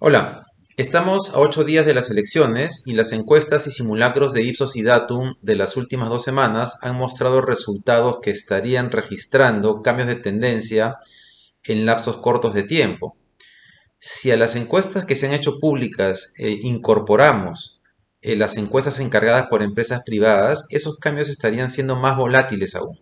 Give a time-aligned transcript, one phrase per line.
[0.00, 4.76] Hola, estamos a ocho días de las elecciones y las encuestas y simulacros de Ipsos
[4.76, 10.14] y Datum de las últimas dos semanas han mostrado resultados que estarían registrando cambios de
[10.14, 10.98] tendencia
[11.64, 13.16] en lapsos cortos de tiempo.
[13.98, 17.82] Si a las encuestas que se han hecho públicas eh, incorporamos
[18.20, 23.00] eh, las encuestas encargadas por empresas privadas, esos cambios estarían siendo más volátiles aún.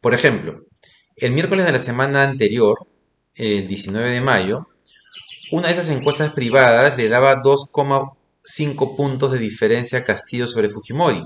[0.00, 0.62] Por ejemplo,
[1.16, 2.88] el miércoles de la semana anterior,
[3.34, 4.68] el 19 de mayo,
[5.52, 11.24] una de esas encuestas privadas le daba 2,5 puntos de diferencia a Castillo sobre Fujimori,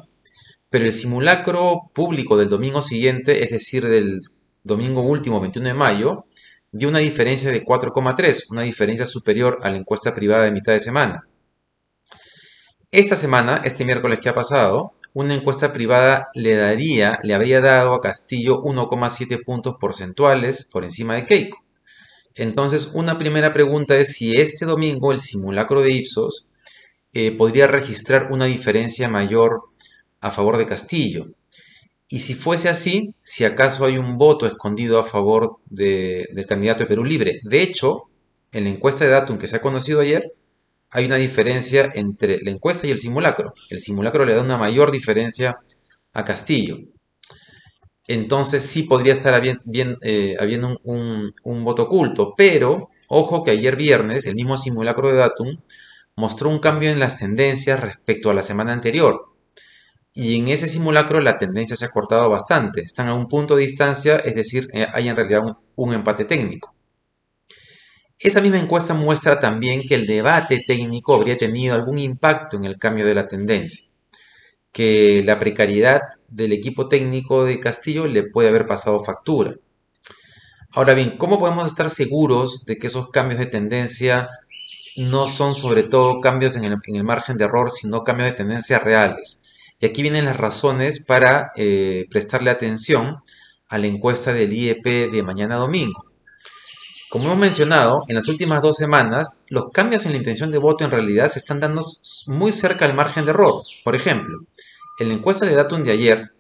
[0.69, 4.21] pero el simulacro público del domingo siguiente, es decir, del
[4.63, 6.25] domingo último 21 de mayo,
[6.71, 10.81] dio una diferencia de 4,3, una diferencia superior a la encuesta privada de mitad de
[10.81, 11.27] semana.
[12.93, 17.95] Esta semana, este miércoles que ha pasado, una encuesta privada le daría, le habría dado
[17.95, 21.59] a Castillo 1,7 puntos porcentuales por encima de Keiko.
[22.35, 26.51] Entonces, una primera pregunta es si este domingo el simulacro de Ipsos
[27.13, 29.63] eh, podría registrar una diferencia mayor
[30.21, 31.27] a favor de Castillo.
[32.09, 36.89] Y si fuese así, si acaso hay un voto escondido a favor del candidato de
[36.89, 37.41] Perú Libre.
[37.43, 38.05] De hecho,
[38.53, 40.33] en la encuesta de Datum que se ha conocido ayer,
[40.91, 43.55] hay una diferencia entre la encuesta y el simulacro.
[43.71, 45.59] El simulacro le da una mayor diferencia
[46.13, 46.77] a Castillo
[48.13, 51.33] entonces sí podría estar eh, habiendo un,
[51.65, 52.35] voto oculto.
[52.37, 55.61] Pero, ojo que ayer viernes, el mismo simulacro de Datum
[56.17, 59.27] mostró un cambio en las tendencias respecto a la semana anterior.
[60.13, 62.81] Y en ese simulacro la tendencia se ha cortado bastante.
[62.81, 65.43] Están a un punto de distancia, es decir, eh, hay en realidad
[65.77, 66.75] un empate técnico.
[68.19, 72.77] Esa misma encuesta muestra también que el debate técnico habría tenido algún impacto en el
[72.77, 73.91] cambio de la tendencia
[74.73, 79.55] que la precariedad del equipo técnico de Castillo le puede haber pasado factura.
[80.73, 84.29] Ahora bien, ¿cómo podemos estar seguros de que esos cambios de tendencia
[84.97, 89.45] no son sobre todo cambios en el, margen de error, sino cambios de tendencia reales?
[89.81, 93.19] Y aquí vienen las razones para eh, prestarle atención
[93.69, 96.10] a la encuesta del IEP de mañana domingo.
[97.11, 100.85] Como hemos mencionado, en las últimas dos semanas, los cambios en la intención de voto
[100.85, 101.83] en realidad se están dando
[102.29, 103.55] muy cerca al margen de error.
[103.83, 104.39] Por ejemplo,
[105.01, 106.31] en la encuesta de Datum de ayer,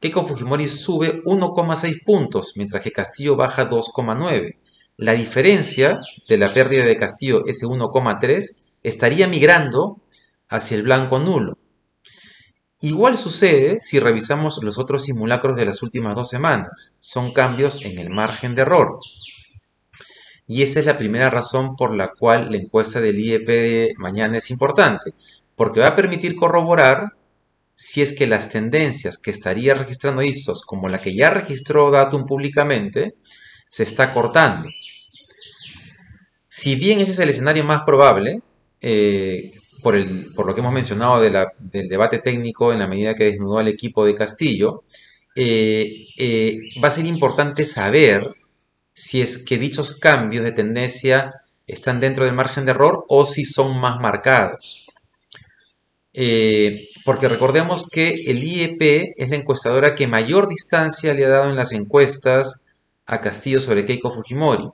[0.00, 4.54] Keiko Fujimori sube 1,6 puntos, mientras que Castillo baja 2,9.
[4.96, 8.44] La diferencia de la pérdida de Castillo, ese 1,3,
[8.84, 10.00] estaría migrando
[10.48, 11.58] hacia el blanco nulo.
[12.80, 16.98] Igual sucede si revisamos los otros simulacros de las últimas dos semanas.
[17.00, 18.90] Son cambios en el margen de error.
[20.46, 24.38] Y esta es la primera razón por la cual la encuesta del IEP de mañana
[24.38, 25.12] es importante,
[25.56, 27.12] porque va a permitir corroborar
[27.76, 32.26] si es que las tendencias que estaría registrando Ipsos, como la que ya registró Datum
[32.26, 33.16] públicamente,
[33.68, 34.68] se está cortando.
[36.48, 38.42] Si bien ese es el escenario más probable,
[38.80, 39.52] eh,
[39.82, 44.04] por, lo que hemos mencionado del debate técnico en la medida que desnudó al equipo
[44.04, 44.84] de Castillo,
[45.34, 48.34] eh, eh, va a ser importante saber
[48.92, 51.34] si es que dichos cambios de tendencia
[51.66, 54.86] están dentro del margen de error o si son más marcados.
[56.14, 61.48] Eh, porque recordemos que el IEP es la encuestadora que mayor distancia le ha dado
[61.48, 62.66] en las encuestas
[63.06, 64.68] a Castillo sobre Keiko Fujimori,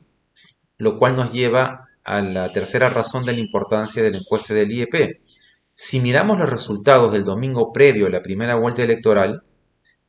[0.79, 4.73] lo cual nos lleva a la tercera razón de la importancia de la encuesta del
[4.73, 5.21] IEP.
[5.75, 9.41] Si miramos los resultados del domingo previo a la primera vuelta electoral,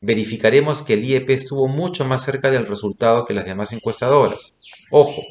[0.00, 4.62] verificaremos que el IEP estuvo mucho más cerca del resultado que las demás encuestadoras.
[4.90, 5.22] Ojo,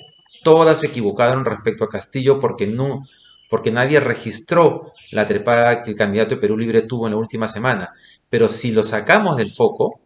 [0.44, 3.06] todas se equivocaron respecto a Castillo porque, no,
[3.50, 7.48] porque nadie registró la trepada que el candidato de Perú Libre tuvo en la última
[7.48, 7.94] semana.
[8.30, 10.00] Pero si lo sacamos del foco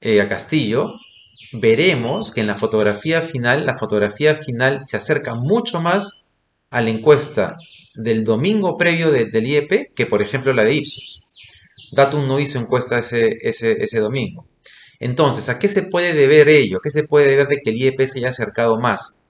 [0.00, 0.94] eh, a Castillo,
[1.52, 6.30] veremos que en la fotografía final, la fotografía final se acerca mucho más
[6.70, 7.54] a la encuesta
[7.94, 11.23] del domingo previo del IEP que por ejemplo la de Ipsos.
[11.94, 14.44] Datum no hizo encuesta ese, ese, domingo.
[15.00, 16.78] Entonces, ¿a qué se puede deber ello?
[16.78, 19.24] ¿A qué se puede deber de que el IEP se haya acercado más?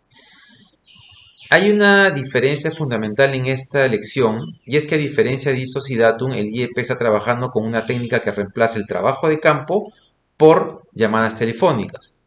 [1.50, 5.96] Hay una diferencia fundamental en esta elección y es que a diferencia de Ipsos y
[5.96, 9.92] Datum, el IEP está trabajando con una técnica que reemplaza el trabajo de campo
[10.36, 12.22] por llamadas telefónicas.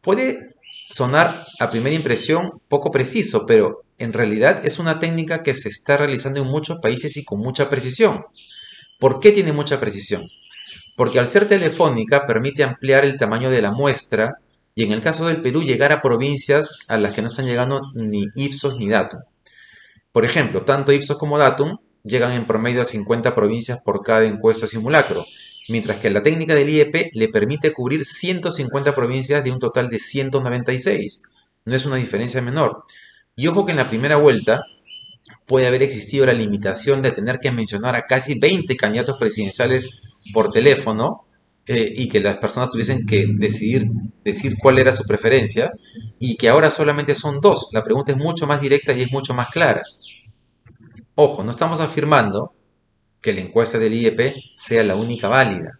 [0.00, 0.54] Puede
[0.90, 5.96] sonar a primera impresión poco preciso, pero en realidad es una técnica que se está
[5.96, 8.24] realizando en muchos países y con mucha precisión.
[9.02, 10.30] ¿Por qué tiene mucha precisión?
[10.94, 14.30] Porque al ser telefónica permite ampliar el tamaño de la muestra
[14.76, 17.80] y en el caso del Perú llegar a provincias a las que no están llegando
[17.94, 19.18] ni Ipsos ni Datum.
[20.12, 24.68] Por ejemplo, tanto Ipsos como Datum llegan en promedio a 50 provincias por cada encuesta
[24.68, 25.26] simulacro,
[25.68, 29.98] mientras que la técnica del IEP le permite cubrir 150 provincias de un total de
[29.98, 31.22] 196.
[31.64, 32.84] No es una diferencia menor.
[33.34, 34.60] Y ojo que en la primera vuelta
[35.46, 39.88] puede haber existido la limitación de tener que mencionar a casi 20 candidatos presidenciales
[40.32, 41.26] por teléfono
[41.66, 43.86] eh, y que las personas tuviesen que decidir
[44.24, 45.72] decir cuál era su preferencia
[46.18, 47.68] y que ahora solamente son dos.
[47.72, 49.82] La pregunta es mucho más directa y es mucho más clara.
[51.14, 52.54] Ojo, no estamos afirmando
[53.20, 55.78] que la encuesta del IEP sea la única válida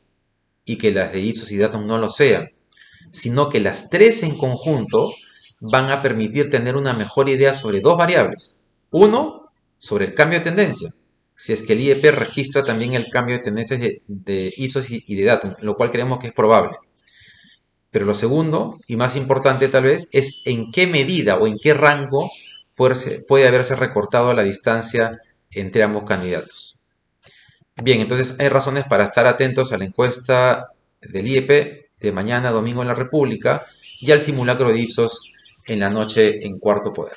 [0.65, 2.51] y que las de Ipsos y Datum no lo sean,
[3.11, 5.11] sino que las tres en conjunto
[5.61, 8.62] van a permitir tener una mejor idea sobre dos variables.
[8.93, 10.91] Uno, sobre el cambio de tendencia,
[11.35, 15.25] si es que el IEP registra también el cambio de tendencias de, Ipsos y de
[15.25, 16.77] Datum, lo cual creemos que es probable.
[17.91, 21.75] Pero lo segundo, y más importante tal vez, es en qué medida o en qué
[21.75, 22.31] rango
[22.75, 26.87] puede, haberse recortado la distancia entre ambos candidatos.
[27.83, 30.69] Bien, entonces hay razones para estar atentos a la encuesta
[31.01, 33.67] del IEP de mañana domingo en la República
[34.01, 35.31] y al simulacro de Ipsos
[35.67, 37.17] en la noche en Cuarto Poder.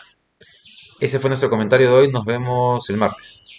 [1.00, 2.12] Ese fue nuestro comentario de hoy.
[2.12, 3.55] Nos vemos el martes.